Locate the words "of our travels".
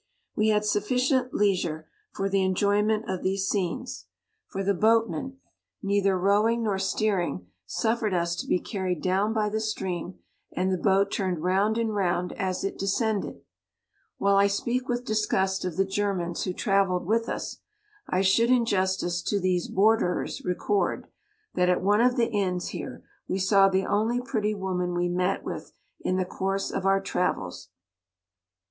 26.71-27.69